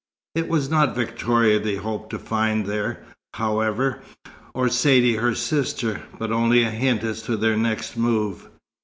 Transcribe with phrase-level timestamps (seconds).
[0.33, 3.05] It was not Victoria they hoped to find there,
[3.35, 4.01] however,
[4.55, 8.49] or Saidee her sister, but only a hint as to their next move.